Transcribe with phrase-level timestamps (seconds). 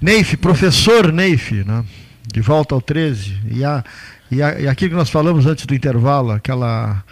[0.00, 1.84] Neif, professor Neif, né?
[2.32, 3.36] de volta ao 13.
[3.50, 3.82] E, a,
[4.30, 7.02] e, a, e aquilo que nós falamos antes do intervalo, aquela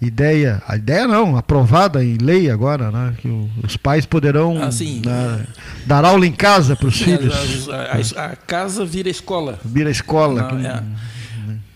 [0.00, 3.14] ideia, a ideia não, aprovada em lei agora, né?
[3.18, 3.28] que
[3.62, 4.68] os pais poderão Ah,
[5.04, 5.46] né,
[5.86, 7.68] dar aula em casa para os filhos.
[7.68, 9.58] a, a- a casa vira escola.
[9.64, 10.42] Vira escola.
[10.42, 10.82] Não, que- é.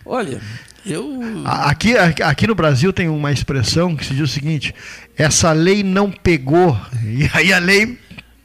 [0.05, 0.41] Olha,
[0.86, 1.20] eu.
[1.45, 4.75] Aqui, aqui no Brasil tem uma expressão que se diz o seguinte:
[5.16, 6.79] essa lei não pegou.
[7.05, 7.98] E aí a lei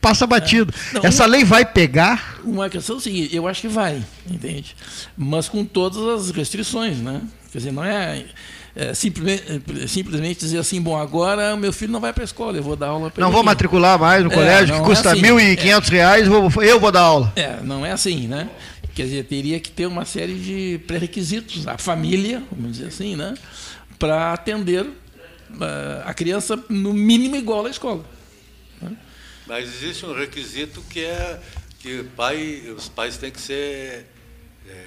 [0.04, 0.72] passa batido.
[0.92, 2.40] Não, essa lei vai pegar?
[2.44, 4.76] Uma questão é o seguinte, eu acho que vai, entende?
[5.18, 7.22] Mas com todas as restrições, né?
[7.52, 8.26] Quer dizer, não é,
[8.76, 9.44] é, simplesmente,
[9.82, 12.76] é, simplesmente dizer assim, bom, agora meu filho não vai para a escola, eu vou
[12.76, 13.34] dar aula para Não ele.
[13.36, 15.22] vou matricular mais no É, colégio que não é custa assim.
[15.22, 17.32] 1.500 reais, vou- eu vou dar aula.
[17.36, 18.50] É, não é assim, né?
[18.94, 23.34] Quer dizer, teria que ter uma série de pré-requisitos, a família, vamos dizer assim, né?
[23.98, 24.86] Para atender
[25.62, 28.04] ah, a criança no mínimo igual à escola.
[29.54, 31.40] Mas existe um requisito que é
[31.78, 34.08] que pai, os pais têm que ser
[34.68, 34.86] é,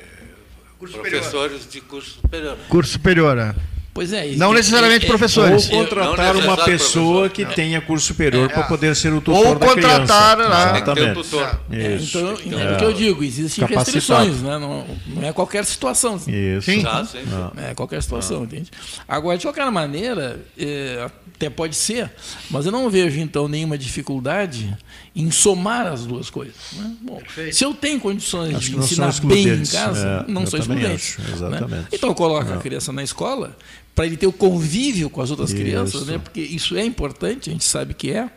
[0.76, 2.58] professores de curso superior.
[2.68, 3.54] Curso superior, é.
[3.96, 4.26] Pois é.
[4.36, 5.70] Não necessariamente é- Ou professores.
[5.70, 7.30] Não contratar uma pessoa professor.
[7.30, 10.48] que tenha curso superior para poder ser o tutor Ou da contratar, criança.
[10.66, 10.72] né?
[10.72, 11.22] Tem que ter um Exatamente.
[11.30, 11.60] tutor.
[11.72, 12.18] É, Isso.
[12.18, 14.18] então, então, é o que eu digo, existem Capacitado.
[14.28, 14.58] restrições, né?
[14.58, 16.16] não, não é qualquer situação.
[16.28, 16.70] Isso.
[16.70, 16.80] Sim.
[16.82, 17.18] Já, sim.
[17.56, 18.70] É qualquer situação, entende?
[19.08, 22.12] Agora, de qualquer maneira, é, até pode ser,
[22.50, 24.76] mas eu não vejo, então, nenhuma dificuldade
[25.14, 26.54] em somar as duas coisas.
[26.74, 26.92] né?
[27.00, 30.46] Bom, se eu tenho condições Acho de não ensinar bem em casa, É, não eu
[30.46, 30.94] sou excludente.
[30.94, 31.28] acho, né?
[31.32, 31.86] exatamente.
[31.92, 33.56] Então, eu coloco a criança na escola
[33.96, 35.58] para ele ter o convívio com as outras Isso.
[35.58, 36.18] crianças, né?
[36.18, 38.28] porque isso é importante, a gente sabe que é,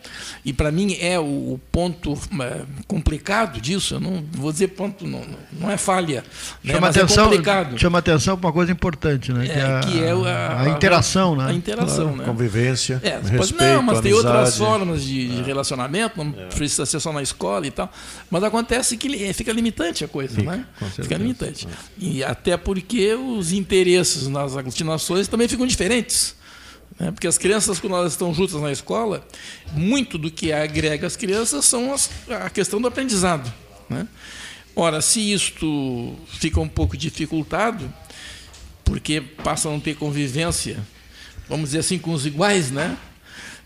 [0.46, 5.06] e para mim é o, o ponto é, complicado disso, eu não vou dizer ponto,
[5.06, 5.22] não,
[5.60, 6.24] não é falha,
[6.64, 6.74] né?
[6.76, 7.78] Chama mas atenção, é complicado.
[7.78, 9.48] chama atenção para uma coisa importante, né?
[9.48, 11.54] É, que é a, a interação, a né?
[11.54, 12.24] interação, né?
[12.24, 14.58] Convivência, É, você pode, respeito, não, mas tem outras amizade.
[14.58, 15.36] formas de, É.
[15.36, 17.92] de relacionamento, não precisa ser só na escola e tal.
[18.32, 20.66] Mas acontece que fica limitante a coisa, Fica, né?
[20.96, 21.68] Fica limitante.
[21.98, 26.36] E até porque os interesses nas aglutinações também ficam diferentes.
[27.00, 27.12] né?
[27.12, 29.26] Porque as crianças, quando elas estão juntas na escola,
[29.74, 33.52] muito do que agrega as crianças são as- a questão do aprendizado.
[33.90, 34.08] Né?
[34.76, 37.92] Ora, se isto fica um pouco dificultado,
[38.84, 40.80] porque passam a não ter convivência,
[41.48, 42.98] vamos dizer assim, com os iguais, né?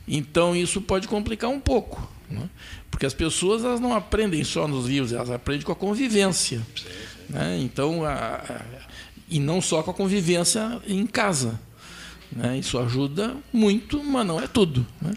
[0.07, 2.49] Então isso pode complicar um pouco, né?
[2.91, 6.61] porque as pessoas elas não aprendem só nos livros, elas aprendem com a convivência,
[7.29, 7.57] né?
[7.61, 8.61] Então a, a-
[9.29, 11.59] e não só com a convivência em casa,
[12.35, 12.57] né?
[12.57, 15.13] Isso ajuda muito, mas não é tudo, né?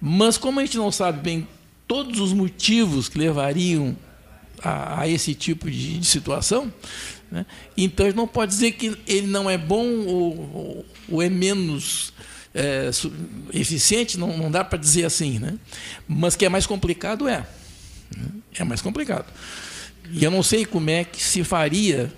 [0.00, 1.48] Mas como a gente não sabe bem
[1.86, 3.96] todos os motivos que levariam
[4.62, 6.72] a, a esse tipo de, de situação,
[7.30, 7.44] né?
[7.76, 11.28] então a gente não pode dizer que ele não é bom ou, ou- ou é
[11.28, 12.12] menos
[12.54, 12.90] é,
[13.52, 15.54] eficiente, não, não dá para dizer assim, né?
[16.06, 17.46] mas que é mais complicado é.
[18.16, 18.26] né?
[18.58, 19.26] É mais complicado.
[20.10, 22.12] E eu não sei como é que se faria,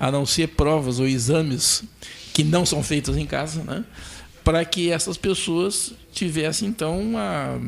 [0.00, 1.84] a não ser provas ou exames
[2.32, 3.84] que não são feitos em casa, né?
[4.42, 7.60] para que essas pessoas tivessem, então, uma,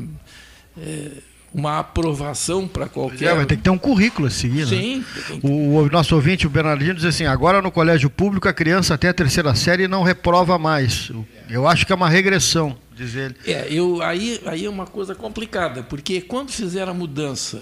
[0.75, 1.11] é,
[1.53, 3.25] uma aprovação para qualquer.
[3.31, 4.65] É, vai ter que ter um currículo a seguir, né?
[4.65, 8.47] Sim, tem que- O, o nosso ouvinte, o Bernardino, diz assim: agora no colégio público
[8.49, 11.11] a criança até a terceira série não reprova mais.
[11.47, 13.35] Eu acho que é uma regressão, diz ele.
[13.45, 17.61] É, eu, aí, aí é uma coisa complicada, porque quando fizeram a mudança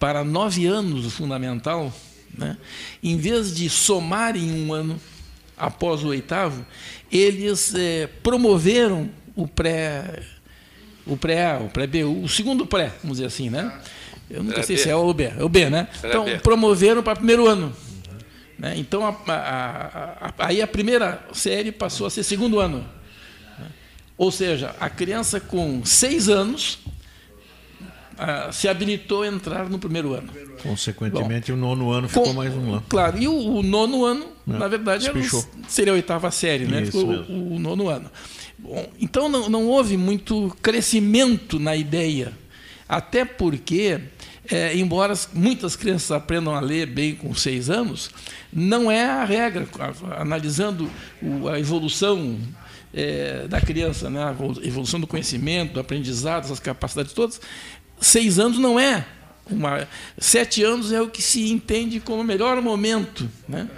[0.00, 1.92] para nove anos o fundamental,
[2.36, 2.56] né,
[3.02, 5.00] em vez de somar em um ano
[5.56, 6.64] após o oitavo,
[7.10, 10.22] eles eh, promoveram o pré
[11.06, 13.80] o pré o pré B, o segundo pré, vamos dizer assim, né?
[14.30, 14.82] Eu nunca Pré sei B.
[14.82, 15.88] se é o B, é o B, né?
[16.00, 16.38] Pré Então B.
[16.40, 17.74] promoveram para primeiro ano.
[18.58, 18.74] Né?
[18.76, 22.84] Então a- a- a- aí a primeira série passou a ser segundo ano.
[24.18, 26.78] Ou seja, a criança com seis anos
[28.18, 30.28] ah, se habilitou a entrar no primeiro ano.
[30.62, 32.84] Consequentemente, o nono ano ficou Com- mais um ano.
[32.88, 35.10] Claro, e o, o nono ano, na verdade,
[35.68, 36.82] seria a oitava série, né?
[36.82, 38.10] Isso Ficou o, o nono ano.
[38.58, 42.32] Bom, então não, não houve muito crescimento na ideia,
[42.88, 44.00] até porque,
[44.50, 48.10] eh, embora as- muitas crianças aprendam a ler bem com seis anos,
[48.52, 49.68] não é a regra.
[50.18, 50.90] Analisando
[51.52, 52.36] a evolução
[52.92, 54.24] eh, da criança, né?
[54.24, 57.40] a evolu- evolução do conhecimento, do aprendizado, essas capacidades todas,
[58.00, 59.04] seis anos não é
[59.50, 63.28] uma, sete anos é o que se entende como o melhor momento.
[63.48, 63.68] Né?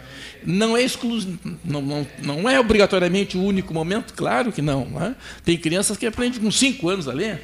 [0.45, 1.21] Não, é exclu,
[1.65, 4.87] não, não, não é obrigatoriamente o único momento, claro que não.
[4.87, 5.15] Né?
[5.45, 7.43] Tem crianças que aprendem com cinco anos a ler,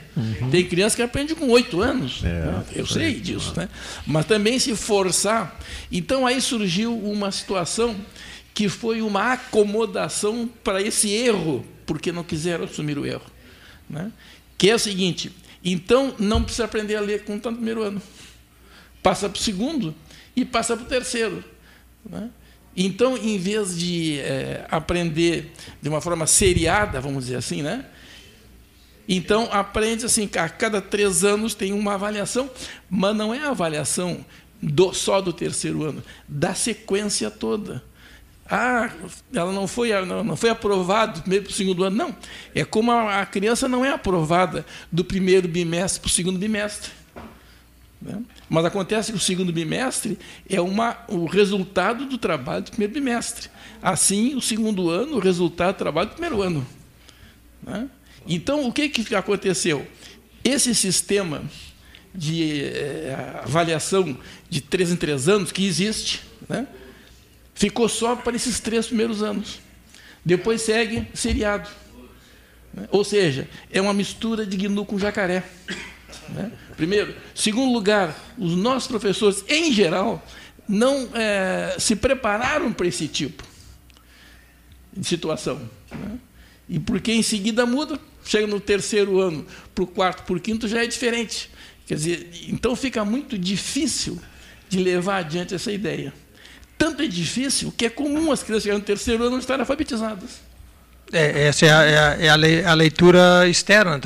[0.50, 2.22] tem crianças que aprendem com oito anos.
[2.22, 2.64] né?
[2.74, 3.52] Eu sei disso.
[3.56, 3.68] Né?
[4.06, 5.58] Mas também se forçar.
[5.92, 7.94] Então aí surgiu uma situação
[8.54, 13.26] que foi uma acomodação para esse erro, porque não quiseram assumir o erro.
[13.88, 14.10] Né?
[14.56, 15.30] Que é o seguinte:
[15.72, 18.00] então não precisa aprender a ler com tanto primeiro ano
[19.06, 19.94] passa para o segundo
[20.34, 21.44] e passa para o terceiro.
[22.04, 22.28] Né?
[22.76, 27.86] Então, em vez de é, aprender de uma forma seriada, vamos dizer assim, né?
[29.08, 32.50] Então, aprende assim, a cada três anos tem uma avaliação,
[32.90, 34.26] mas não é a avaliação
[34.60, 37.84] do, só do terceiro ano, da sequência toda.
[38.48, 38.90] Ah,
[39.34, 41.96] ela não foi, não foi aprovada do primeiro para o segundo ano.
[41.96, 42.16] Não.
[42.54, 46.90] É como a, a criança não é aprovada do primeiro bimestre para o segundo bimestre.
[48.00, 48.22] Né?
[48.48, 53.48] Mas acontece que o segundo bimestre é uma, o resultado do trabalho do primeiro bimestre.
[53.82, 56.66] Assim, o segundo ano, o resultado do trabalho do primeiro ano.
[57.62, 57.88] Né?
[58.28, 59.86] Então, o que, que aconteceu?
[60.44, 61.42] Esse sistema
[62.14, 64.16] de é, avaliação
[64.48, 66.66] de três em três anos, que existe, né?
[67.56, 69.58] Ficou só para esses três primeiros anos.
[70.24, 71.68] Depois segue seriado.
[72.72, 72.86] Né?
[72.90, 75.42] Ou seja, é uma mistura de gnu com jacaré.
[76.28, 76.52] Né?
[76.76, 77.16] Primeiro.
[77.34, 80.24] Segundo lugar, os nossos professores, em geral,
[80.68, 83.42] não é, se prepararam para esse tipo
[84.92, 85.58] de situação.
[85.90, 86.18] Né?
[86.68, 90.68] E porque em seguida muda, chega no terceiro ano, para o quarto, para o quinto,
[90.68, 91.50] já é diferente.
[91.86, 94.20] Quer dizer, então fica muito difícil
[94.68, 96.12] de levar adiante essa ideia.
[96.78, 100.40] Tanto é difícil que é comum as crianças chegarem no terceiro ano estarem alfabetizadas.
[101.12, 101.82] É, essa é a,
[102.18, 104.00] é a, é leitura externa.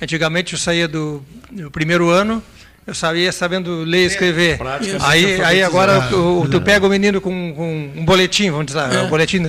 [0.00, 2.42] Antigamente eu saía do, do primeiro ano,
[2.86, 4.58] eu sabia sabendo ler e escrever.
[5.02, 9.02] Aí, aí agora tu, tu pega o menino com, com um boletim, vamos dizer, é.
[9.02, 9.48] um boletim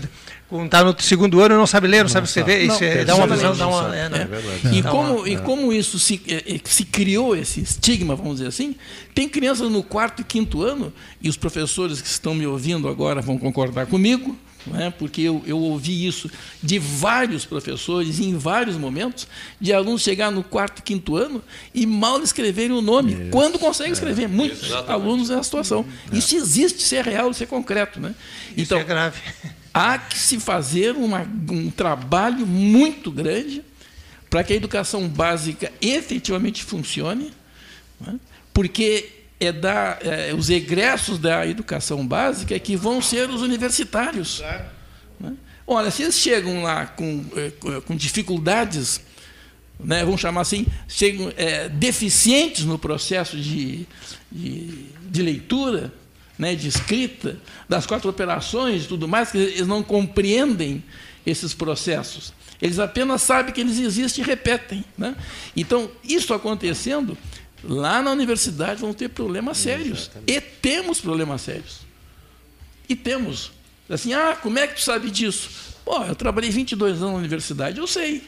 [0.66, 3.06] está no segundo ano e não sabe ler, não, não sabe escrever, não, isso é,
[3.06, 4.28] dá uma visão, dá uma, é, né?
[4.66, 8.48] é E, como, e como isso se, é, é, se criou, esse estigma, vamos dizer
[8.48, 8.76] assim,
[9.16, 13.22] tem crianças no quarto e quinto ano, e os professores que estão me ouvindo agora
[13.22, 14.38] vão concordar comigo,
[14.78, 14.90] é?
[14.90, 16.30] porque eu, eu ouvi isso
[16.62, 19.28] de vários professores, em vários momentos,
[19.60, 21.44] de alunos chegar no quarto, quinto ano
[21.74, 23.32] e mal escreverem o nome, isso.
[23.32, 24.24] quando conseguem escrever.
[24.24, 24.28] É.
[24.28, 24.92] Muitos Exatamente.
[24.92, 25.86] alunos é a situação.
[26.12, 26.18] É.
[26.18, 28.00] Isso existe, isso é real, isso é concreto.
[28.00, 28.16] Né?
[28.52, 29.20] Então, isso é grave.
[29.74, 33.64] Há que se fazer uma, um trabalho muito grande
[34.30, 37.32] para que a educação básica efetivamente funcione,
[38.00, 38.20] né?
[38.54, 39.10] porque
[39.40, 44.42] é dar é, os egressos da educação básica que vão ser os universitários.
[45.20, 45.34] Né?
[45.66, 49.02] Olha, se eles chegam lá com, é, com dificuldades,
[49.80, 53.88] né, vamos chamar assim, chegam é, deficientes no processo de,
[54.32, 55.92] de, de leitura,
[56.44, 57.38] né, de escrita,
[57.68, 60.84] das quatro operações e tudo mais, que eles não compreendem
[61.26, 62.34] esses processos.
[62.62, 64.86] Eles apenas sabem que eles existem e repetem.
[64.98, 65.16] Né?
[65.56, 67.18] Então, isso acontecendo,
[67.64, 70.02] Lá na universidade vão ter problemas sérios.
[70.02, 70.34] Exatamente.
[70.34, 71.80] E temos problemas sérios.
[72.90, 73.52] E temos.
[73.90, 75.50] Assim, ah, como é que tu sabe disso?
[75.86, 78.24] Pô, eu trabalhei 22 anos na universidade, eu sei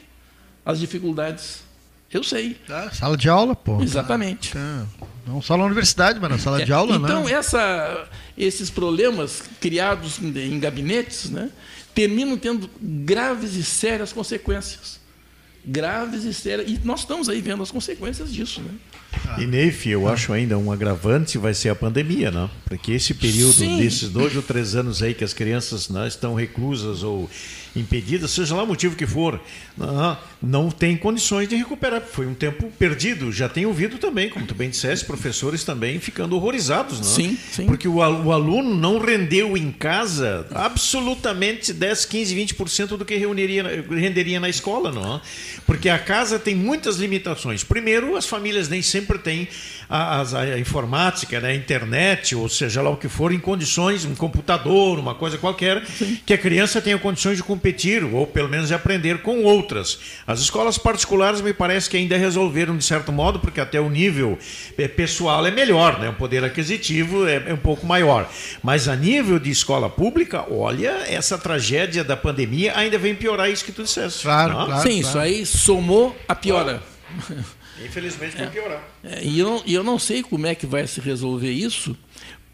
[0.64, 1.65] as dificuldades.
[2.12, 2.56] Eu sei.
[2.68, 3.80] Ah, sala de aula, pô.
[3.82, 4.52] Exatamente.
[4.52, 4.86] Tá.
[5.26, 7.40] Não só na universidade, mas na sala é, de aula, então, né?
[7.40, 8.06] Então,
[8.38, 11.50] esses problemas criados em gabinetes né,
[11.94, 15.00] terminam tendo graves e sérias consequências.
[15.66, 16.70] Graves e sérias.
[16.70, 18.60] E nós estamos aí vendo as consequências disso.
[18.60, 18.70] Né?
[19.26, 19.40] Ah.
[19.40, 20.12] E Neif, eu ah.
[20.12, 22.48] acho ainda um agravante vai ser a pandemia, né?
[22.64, 23.78] Porque esse período Sim.
[23.78, 27.28] desses dois ou três anos aí que as crianças né, estão reclusas ou
[27.74, 29.40] impedidas, seja lá o motivo que for,
[29.76, 32.00] não, não tem condições de recuperar.
[32.00, 33.30] Foi um tempo perdido.
[33.30, 37.04] Já tenho ouvido também, como tu bem disseste, professores também ficando horrorizados, não?
[37.04, 37.66] Sim, sim.
[37.66, 43.84] Porque o, o aluno não rendeu em casa absolutamente 10, 15, 20% do que reuniria,
[43.90, 45.20] renderia na escola, não?
[45.64, 47.64] Porque a casa tem muitas limitações.
[47.64, 49.48] Primeiro, as famílias nem sempre têm
[49.88, 54.04] a, a, a informática, né, a internet, ou seja lá o que for, em condições,
[54.04, 56.18] um computador, uma coisa qualquer, sim.
[56.26, 59.98] que a criança tenha condições de competir ou pelo menos de aprender com outras.
[60.26, 64.38] As escolas particulares me parece que ainda resolveram de certo modo, porque até o nível
[64.76, 66.08] é, pessoal é melhor, né?
[66.08, 68.28] o poder aquisitivo é, é um pouco maior.
[68.62, 73.64] Mas a nível de escola pública, olha, essa tragédia da pandemia ainda vem piorar isso
[73.64, 74.22] que tu disseste.
[74.22, 75.08] Claro, claro Sim, claro.
[75.08, 76.82] isso aí somou a piora.
[77.84, 78.82] Infelizmente vai piorar.
[79.04, 81.96] É, e eu, eu não sei como é que vai se resolver isso,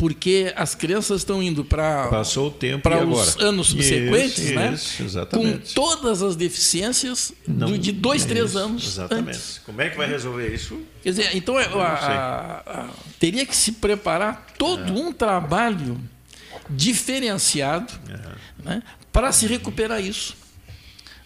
[0.02, 4.72] porque as crianças estão indo para passou o tempo para os anos subsequentes, isso, né?
[4.72, 5.74] Isso, exatamente.
[5.74, 8.84] Com todas as deficiências Não, do, de dois, é três isso, anos.
[8.84, 9.36] Exatamente.
[9.36, 9.60] Antes.
[9.64, 10.80] Como é que vai resolver isso?
[11.04, 15.00] Quer dizer, então a, a, a, teria que se preparar todo é.
[15.00, 16.00] um trabalho
[16.68, 18.68] diferenciado é.
[18.68, 18.82] né,
[19.12, 20.34] para se recuperar isso.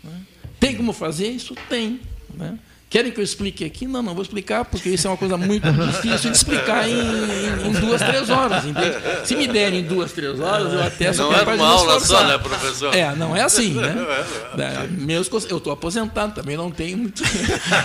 [0.05, 0.21] Né?
[0.67, 1.55] Tem como fazer isso?
[1.69, 2.01] Tem.
[2.35, 2.59] Né?
[2.89, 3.85] Querem que eu explique aqui?
[3.85, 7.69] Não, não vou explicar, porque isso é uma coisa muito difícil de explicar em, em,
[7.69, 8.65] em duas, três horas.
[8.65, 8.97] Entende?
[9.25, 12.39] Se me derem duas, três horas, eu até sou não é uma aula só, né,
[12.39, 12.95] professor?
[12.95, 13.95] É, não é assim, né?
[14.57, 17.23] É, meus, eu estou aposentado, também não tenho muito.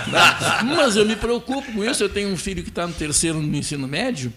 [0.64, 2.02] Mas eu me preocupo com isso.
[2.02, 4.32] Eu tenho um filho que está no terceiro no ensino médio,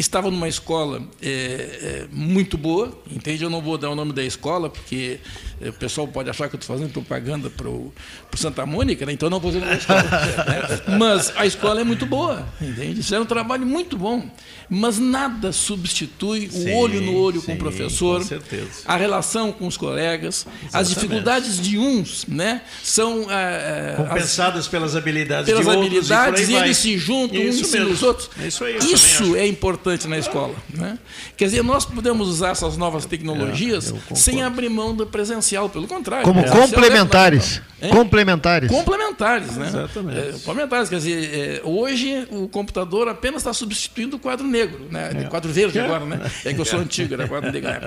[0.00, 3.44] estava numa escola é, é, muito boa, entende?
[3.44, 5.20] Eu não vou dar o nome da escola, porque
[5.60, 7.92] é, o pessoal pode achar que eu estou fazendo propaganda para o
[8.34, 9.12] Santa Mônica, né?
[9.12, 10.00] então não vou dizer a escola.
[10.40, 10.96] Né?
[10.98, 13.00] Mas a escola é muito boa, entende?
[13.00, 14.28] Isso é um trabalho muito bom.
[14.68, 18.38] Mas nada substitui sim, o olho no olho sim, com o professor, com
[18.86, 20.76] a relação com os colegas, Exatamente.
[20.76, 22.62] as dificuldades de uns né?
[22.82, 27.58] são é, compensadas as, pelas habilidades pelas de habilidades e, e eles se juntam uns
[27.58, 28.30] ensina os outros.
[28.40, 30.54] É isso aí, isso é importante na escola.
[30.72, 30.98] Né?
[31.36, 35.86] Quer dizer, nós podemos usar essas novas tecnologias é, sem abrir mão do presencial, pelo
[35.86, 36.24] contrário.
[36.24, 37.60] Como complementares.
[37.80, 37.88] É?
[37.88, 38.70] Complementares.
[38.70, 39.68] Complementares, né?
[39.68, 40.18] Exatamente.
[40.18, 45.10] É, complementares, quer dizer, é, hoje o computador apenas está substituindo o quadro negro, né?
[45.14, 45.24] É.
[45.24, 46.30] Quadro verde agora, né?
[46.44, 47.70] É que eu sou antigo, era quadro negro.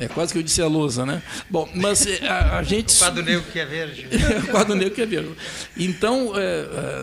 [0.00, 1.22] É, quase que eu disse a lousa, né?
[1.50, 2.94] Bom, mas a, a gente.
[2.94, 4.06] O quadro negro que é verde.
[4.44, 5.30] o quadro negro que é verde.
[5.76, 6.32] Então,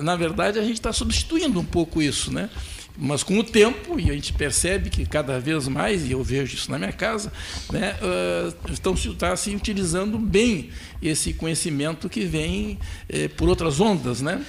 [0.01, 2.49] na verdade, a gente está substituindo um pouco isso, né?
[2.97, 6.55] Mas com o tempo, e a gente percebe que cada vez mais, e eu vejo
[6.55, 7.31] isso na minha casa,
[7.71, 10.69] né, uh, estão se, está se utilizando bem
[11.01, 14.21] esse conhecimento que vem eh, por outras ondas.
[14.21, 14.43] Né?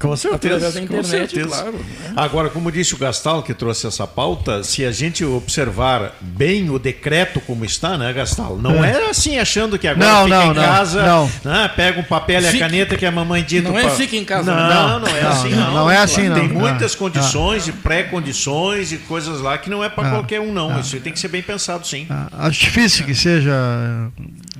[0.00, 0.80] Com certeza.
[0.80, 1.46] Internet, com certeza.
[1.46, 1.72] claro.
[1.72, 2.12] Né?
[2.16, 6.78] Agora, como disse o Gastal, que trouxe essa pauta, se a gente observar bem o
[6.78, 8.56] decreto como está, né, Gastal?
[8.56, 11.30] Não é, é assim achando que agora não, fica não, em casa, não.
[11.44, 13.68] Né, pega um papel e a caneta que a mamãe dita.
[13.68, 14.54] Não é fica em casa.
[14.54, 15.74] Não, não, não é assim não.
[15.74, 16.36] Não é assim não.
[16.36, 20.50] Tem muitas condições e pré-condições e coisas lá que não é para ah, qualquer um
[20.50, 20.74] não.
[20.74, 22.06] Ah, Isso tem que ser bem pensado sim.
[22.08, 23.52] Ah, acho difícil que seja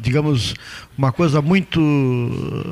[0.00, 0.54] digamos,
[0.96, 1.80] uma coisa muito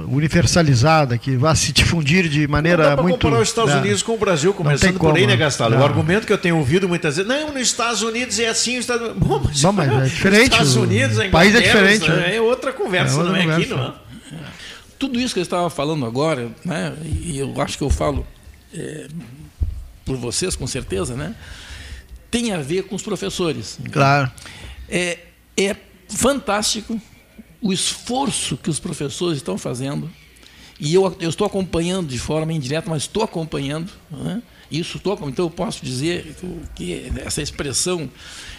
[0.08, 3.18] universalizada, que vá se difundir de maneira não muito.
[3.18, 3.80] comparar os Estados né?
[3.80, 5.76] Unidos com o Brasil, começando por aí, né, Gastalo?
[5.76, 8.80] O argumento que eu tenho ouvido muitas vezes, não, nos Estados Unidos é assim, os
[8.80, 10.52] Estados Bom, mas, Bom, mas é diferente.
[10.52, 12.10] Estados Unidos, o país é diferente.
[12.10, 13.74] É, é outra conversa, é outra não é conversa.
[13.74, 14.08] aqui, não é?
[14.98, 18.26] Tudo isso que eu estava falando agora, né, e eu acho que eu falo
[18.74, 19.06] é,
[20.04, 21.36] por vocês, com certeza, né,
[22.30, 23.78] tem a ver com os professores.
[23.92, 24.30] Claro.
[24.88, 25.18] É,
[25.56, 25.76] é
[26.08, 27.00] fantástico
[27.60, 30.10] o esforço que os professores estão fazendo,
[30.80, 34.42] e eu, eu estou acompanhando de forma indireta, mas estou acompanhando, né?
[34.70, 36.36] isso estou, então eu posso dizer
[36.74, 38.08] que, essa expressão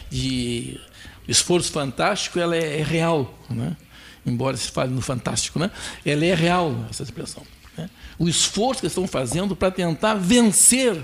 [0.09, 0.79] de
[1.27, 3.77] esforço fantástico ela é, é real, né?
[4.25, 5.71] embora se fale no fantástico, né?
[6.05, 7.43] ela é real, essa expressão.
[7.77, 7.89] Né?
[8.17, 11.01] O esforço que estão fazendo para tentar vencer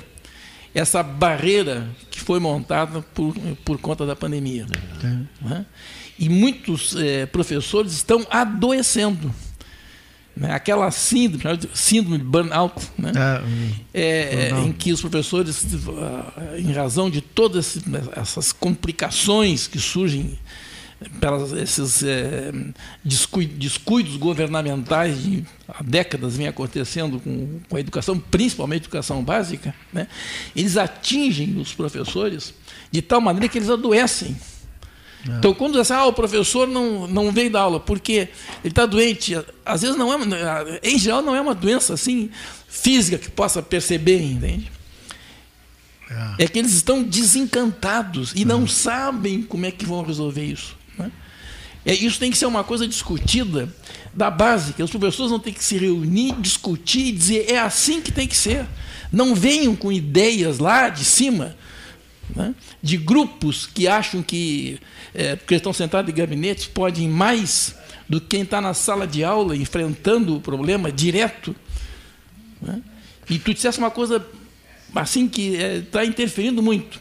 [0.73, 3.33] essa barreira que foi montada por,
[3.63, 4.65] por conta da pandemia.
[5.41, 5.65] Né?
[6.17, 9.33] E muitos é, professores estão adoecendo.
[10.35, 10.51] Né?
[10.53, 13.11] Aquela síndrome, síndrome de burnout, né?
[13.93, 15.65] É, é, em que os professores,
[15.97, 17.79] ah, em razão de todas
[18.15, 20.37] essas complicações que surgem
[21.19, 22.51] pelos esses é,
[23.03, 29.23] descuidos, descuidos, governamentais de há décadas vem acontecendo com, com a educação, principalmente a educação
[29.23, 30.07] básica, né?
[30.55, 32.53] eles atingem os professores
[32.91, 34.35] de tal maneira que eles adoecem.
[35.27, 35.37] É.
[35.37, 38.29] Então, quando assim, ah, o professor não, não veio dar aula porque
[38.63, 42.29] ele está doente, às vezes não é, em geral não é uma doença assim
[42.67, 44.71] física que possa perceber, entende?
[46.37, 48.67] É, é que eles estão desencantados e não é.
[48.67, 50.75] sabem como é que vão resolver isso.
[50.97, 51.11] Né?
[51.83, 53.73] É, isso tem que ser uma coisa discutida
[54.13, 58.01] da base, que os professores não têm que se reunir, discutir e dizer é assim
[58.01, 58.65] que tem que ser.
[59.11, 61.55] Não venham com ideias lá de cima,
[62.33, 62.55] né?
[62.81, 64.79] de grupos que acham que
[65.13, 67.75] é, porque estão sentados em gabinetes, podem mais
[68.07, 71.55] do que quem está na sala de aula enfrentando o problema direto.
[72.61, 72.81] Né?
[73.29, 74.25] E tu dissesse uma coisa
[74.93, 76.99] assim que está é, interferindo muito.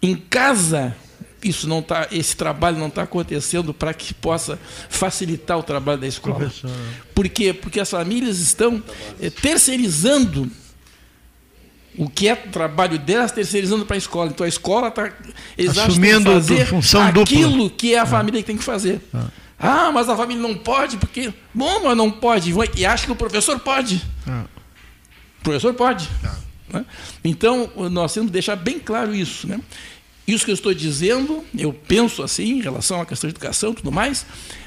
[0.00, 0.96] Em casa,
[1.42, 6.06] isso não tá, esse trabalho não está acontecendo para que possa facilitar o trabalho da
[6.06, 6.50] escola.
[7.14, 7.52] Por quê?
[7.52, 8.82] Porque as famílias estão
[9.20, 10.50] é, terceirizando
[11.98, 14.30] o que é trabalho delas terceirizando para a escola.
[14.30, 14.88] Então a escola
[15.56, 17.70] está assumindo fazer função aquilo dupla.
[17.76, 19.00] que é a família que tem que fazer.
[19.12, 19.26] Ah.
[19.58, 19.92] ah.
[19.92, 21.34] mas a família não pode, porque.
[21.52, 22.54] Bom, mas não pode.
[22.76, 24.00] E acha que o professor pode.
[24.26, 24.44] Ah.
[25.40, 26.08] O professor pode.
[26.24, 26.36] Ah.
[26.72, 26.86] Né?
[27.24, 29.48] Então, nós temos que deixar bem claro isso.
[29.48, 29.60] Né?
[30.26, 33.74] Isso que eu estou dizendo, eu penso assim, em relação à questão de educação e
[33.74, 34.24] tudo mais,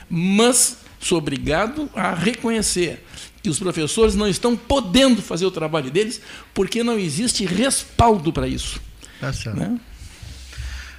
[0.09, 3.05] mas sou obrigado a reconhecer
[3.41, 6.21] que os professores não estão podendo fazer o trabalho deles
[6.53, 8.81] porque não existe respaldo para isso.
[9.19, 9.57] Tá certo.
[9.57, 9.79] Né?